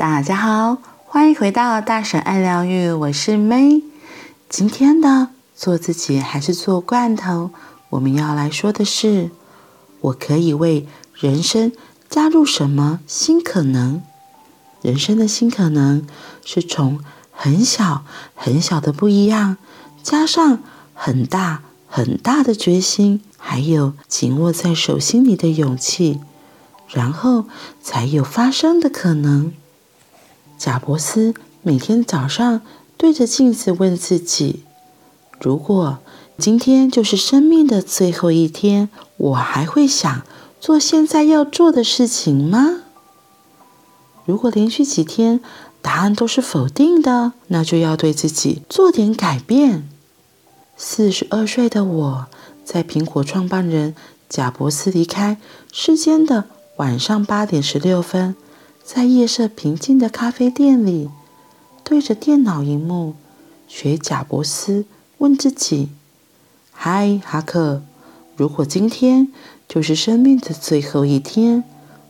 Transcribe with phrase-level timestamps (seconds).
[0.00, 3.82] 大家好，欢迎回到大婶爱疗愈，我是 May。
[4.48, 7.50] 今天的做自己还是做罐头？
[7.90, 9.28] 我们要来说的是，
[10.00, 11.72] 我可以为人生
[12.08, 14.00] 加入什么新可能？
[14.80, 16.06] 人生的新可能
[16.46, 18.02] 是从很小
[18.34, 19.58] 很小的不一样，
[20.02, 20.60] 加上
[20.94, 26.20] 很大很大的决心，还有紧握在手心里的勇气。
[26.88, 27.44] 然后
[27.82, 29.52] 才有发生的可能。
[30.60, 31.32] 贾伯斯
[31.62, 32.60] 每天早上
[32.98, 34.62] 对着镜子问自己
[35.40, 36.00] ：“如果
[36.36, 40.20] 今天就是生命的最后一天，我还会想
[40.60, 42.82] 做现在要做的事情吗？”
[44.26, 45.40] 如果连续几天
[45.80, 49.88] 答案都是否定的，那就要对自己做点改变。
[50.76, 52.26] 四十二岁的我，
[52.66, 53.94] 在苹果创办人
[54.28, 55.38] 贾伯斯离开
[55.72, 56.44] 世间的。
[56.76, 58.34] 晚上八点十六分，
[58.82, 61.10] 在夜色平静的咖啡店里，
[61.84, 63.14] 对着电脑荧幕，
[63.68, 64.84] 学贾伯斯
[65.18, 65.90] 问自己
[66.72, 67.82] ：“嗨，哈克，
[68.36, 69.32] 如果今天
[69.68, 71.62] 就是生命的最后一天，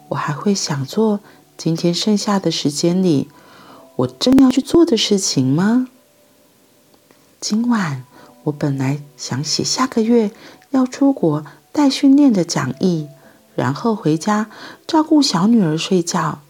[0.08, 1.20] 我还会想做
[1.56, 3.28] 今天剩下的时间里
[3.96, 5.88] 我正要去做的事情吗？”
[7.40, 8.04] 今晚
[8.44, 10.30] 我本来想写下个月
[10.70, 13.08] 要出国带训练的讲义。
[13.56, 14.48] 然后回家
[14.86, 16.40] 照顾小女儿睡觉，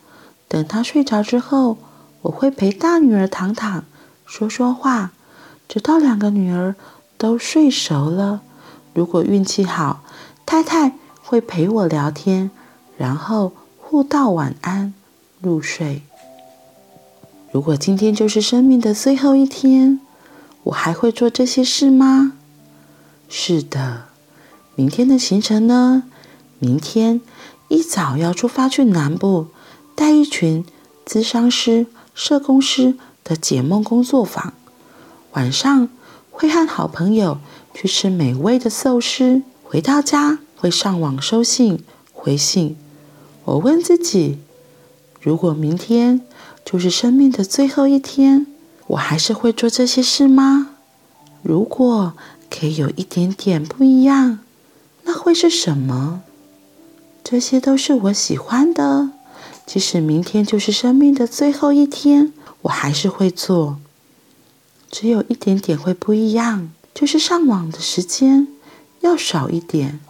[0.50, 1.78] 等她睡着之后，
[2.22, 3.84] 我会陪大女儿躺躺，
[4.26, 5.12] 说说话，
[5.68, 6.74] 直到两个女儿
[7.16, 8.42] 都睡熟了。
[8.92, 10.02] 如果运气好，
[10.44, 12.50] 太太会陪我聊天，
[12.98, 14.92] 然后互道晚安，
[15.40, 16.02] 入睡。
[17.52, 20.00] 如果今天就是生命的最后一天，
[20.64, 22.32] 我还会做这些事吗？
[23.28, 24.06] 是的，
[24.74, 26.02] 明天的行程呢？
[26.58, 27.20] 明天
[27.68, 29.46] 一早要出发去南部，
[30.00, 30.64] 带一群
[31.04, 34.54] 咨商师、社工师的解梦工作坊。
[35.32, 35.90] 晚上
[36.30, 37.36] 会和好朋友
[37.74, 39.42] 去吃美味的寿司。
[39.62, 41.84] 回到家会上网收信、
[42.14, 42.78] 回信。
[43.44, 44.38] 我问自己：
[45.20, 46.22] 如果明天
[46.64, 48.46] 就是生命的最后一天，
[48.86, 50.76] 我还是会做这些事吗？
[51.42, 52.14] 如果
[52.48, 54.38] 可以有一点点不一样，
[55.02, 56.22] 那会是什么？
[57.22, 59.10] 这些都是我喜欢的，
[59.72, 62.32] 即使明天就是生命的最后一天，
[62.62, 63.78] 我还是会做。
[64.90, 68.48] 只有一点点会不一样，就是上网的时间
[68.98, 70.00] 要少一点。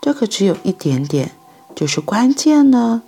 [0.00, 1.32] 这个只有一点点，
[1.74, 3.02] 就是关键了。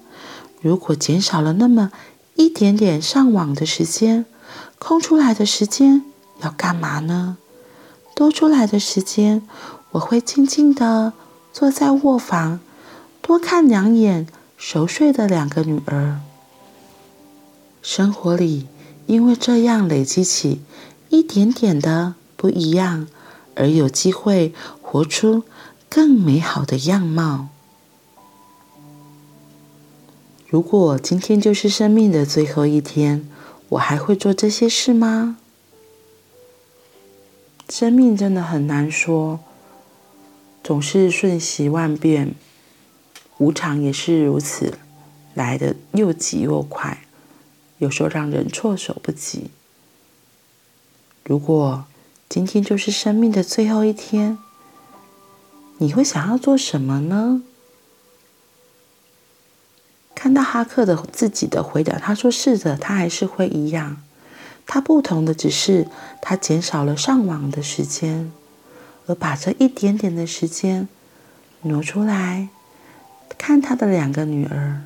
[0.61, 1.93] 如果减少了那么
[2.34, 4.27] 一点点上网的时间，
[4.81, 6.03] 空出来的时间
[6.41, 7.37] 要干嘛呢？
[8.16, 9.47] 多出来的时间，
[9.93, 11.12] 我会静静地
[11.53, 12.59] 坐在卧房。
[13.22, 14.27] 多看两眼
[14.58, 16.20] 熟睡的两个女儿。
[17.80, 18.66] 生活里
[19.06, 20.60] 因为这样累积起
[21.08, 23.06] 一点点的不一样，
[23.54, 24.52] 而有机会
[24.82, 25.44] 活出
[25.88, 27.48] 更美好的样貌。
[30.48, 33.28] 如果今天就是生命的最后一天，
[33.70, 35.38] 我还会做这些事吗？
[37.68, 39.38] 生命真的很难说，
[40.64, 42.34] 总是瞬息万变。
[43.38, 44.78] 无常也是如此，
[45.34, 47.04] 来得又急又快，
[47.78, 49.50] 有时候让人措手不及。
[51.25, 51.84] 如果
[52.28, 54.38] 今天就是生命的最后一天，
[55.78, 57.43] 你会想要做什么呢？
[60.16, 64.03] 看到哈克的自己的回答，他说：“是的，他还是会一样。
[64.66, 65.87] 他不同的只是
[66.21, 68.32] 他减少了上网的时间，
[69.06, 70.88] 而把这一点点的时间
[71.62, 72.48] 挪出来。”
[73.37, 74.83] 看他的两个女儿，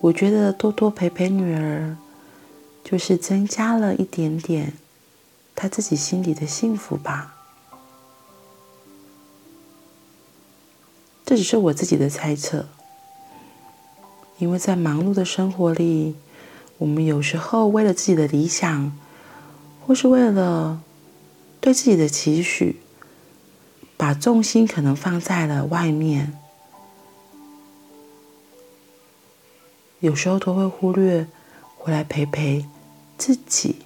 [0.00, 1.96] 我觉得多多陪陪女儿，
[2.84, 4.74] 就是增加了一点点
[5.54, 7.34] 他自己心里的幸福吧。
[11.24, 12.66] 这只是我自己的猜测，
[14.38, 16.14] 因为在忙碌的生活里，
[16.78, 18.96] 我们有时候为了自己的理想，
[19.84, 20.80] 或是为了
[21.60, 22.80] 对自己的期许。
[23.96, 26.38] 把重心可能放在了外面，
[30.00, 31.26] 有时候都会忽略
[31.76, 32.66] 回来陪陪
[33.16, 33.76] 自己，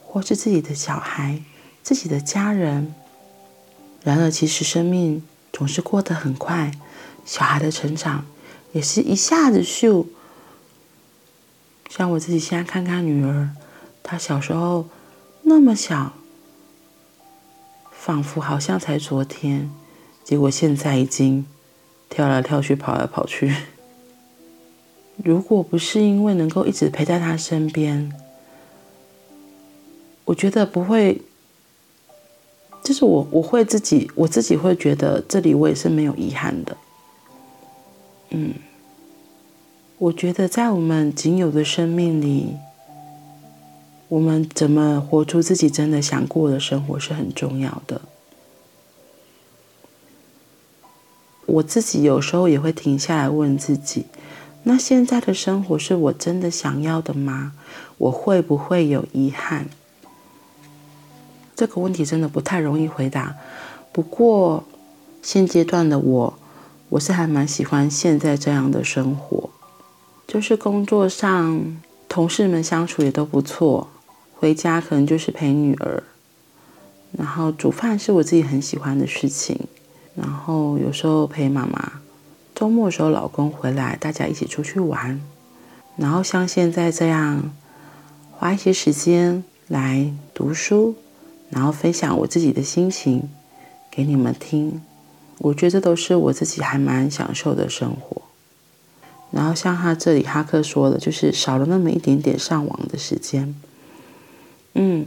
[0.00, 1.42] 或是自己的小孩、
[1.82, 2.94] 自己的家人。
[4.02, 6.72] 然而，其实生命总是过得很快，
[7.26, 8.24] 小孩的成长
[8.72, 10.06] 也是一下子就。
[11.90, 13.50] 像我自己现在看看女儿，
[14.02, 14.88] 她小时候
[15.42, 16.14] 那么小。
[18.04, 19.70] 仿佛好像才昨天，
[20.22, 21.46] 结果现在已经
[22.10, 23.56] 跳来跳去、跑来跑去。
[25.16, 28.12] 如果不是因为能够一直陪在他身边，
[30.26, 31.22] 我觉得不会，
[32.82, 36.76] 就是我我会自己我自己会觉得这里我也是没有遗憾的。
[38.28, 38.52] 嗯，
[39.96, 42.54] 我觉得在我们仅有的生命里，
[44.08, 48.00] 我们怎么活出自己真的想过的生活是很重要的。
[51.46, 54.06] 我自己有时候也会停下来问自己。
[54.66, 57.52] 那现在的生活是我真的想要的吗？
[57.98, 59.68] 我会不会有遗憾？
[61.54, 63.36] 这个问题真的不太容易回答。
[63.92, 64.64] 不过
[65.20, 66.38] 现阶段的我，
[66.88, 69.50] 我是还蛮喜欢现在这样的生活，
[70.26, 71.76] 就是工作上
[72.14, 73.88] 同事们相处也都不错，
[74.36, 76.00] 回家可能就是陪女儿，
[77.10, 79.58] 然后煮饭是我自己很喜欢的事情，
[80.14, 81.94] 然后有时候陪妈妈。
[82.54, 85.20] 周末的时候，老公回来，大家一起出去玩。
[85.96, 87.52] 然后像现在这样，
[88.30, 90.94] 花一些时间来读书，
[91.50, 93.28] 然后分享我自己的心情
[93.90, 94.80] 给你们听。
[95.38, 98.22] 我觉得这都是我自己还蛮享受的生活。
[99.34, 103.54] 然后像他这里哈克说的，就是少了那么一点点上网的时间。
[104.74, 105.04] 嗯，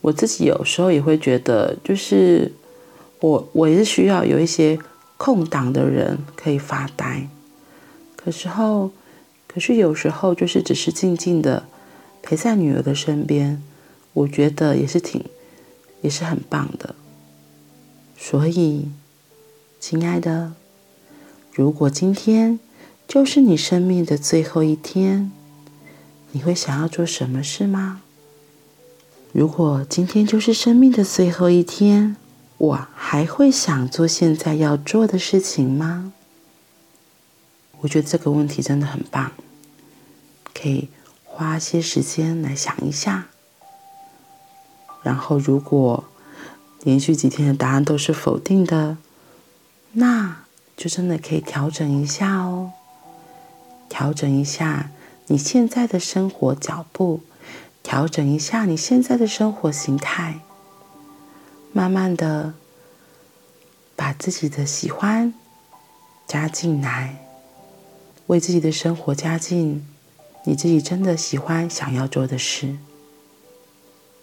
[0.00, 2.52] 我自己有时候也会觉得，就是
[3.20, 4.78] 我我也是需要有一些。
[5.18, 7.26] 空档的人可以发呆，
[8.16, 8.90] 可时候，
[9.48, 11.64] 可是有时候就是只是静静的
[12.22, 13.62] 陪在女儿的身边，
[14.12, 15.24] 我觉得也是挺，
[16.02, 16.94] 也是很棒的。
[18.18, 18.90] 所以，
[19.80, 20.52] 亲爱的，
[21.50, 22.60] 如果今天
[23.08, 25.30] 就是你生命的最后一天，
[26.32, 28.02] 你会想要做什么事吗？
[29.32, 32.16] 如果今天就是生命的最后一天，
[32.58, 36.12] 我还会想做现在要做的事情吗？
[37.80, 39.30] 我觉得这个问题真的很棒，
[40.52, 40.88] 可以
[41.24, 43.28] 花些时间来想一下。
[45.02, 46.04] 然后，如果
[46.82, 48.96] 连续几天的答案都是否定的，
[49.92, 50.44] 那
[50.76, 52.72] 就真的可以调整一下哦，
[53.88, 54.90] 调整一下
[55.26, 57.20] 你现在的生活脚步，
[57.82, 60.40] 调整一下你现在的生活形态。
[61.72, 62.54] 慢慢的，
[63.94, 65.34] 把自己的喜欢
[66.26, 67.26] 加进来，
[68.28, 69.86] 为自己的生活加进
[70.44, 72.76] 你自己真的喜欢、想要做的事。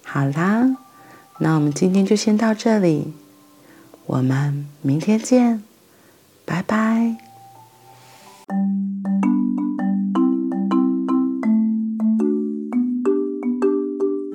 [0.02, 0.76] 好啦，
[1.38, 3.14] 那我们今天就先到这里，
[4.06, 5.62] 我们明天见，
[6.44, 7.23] 拜拜。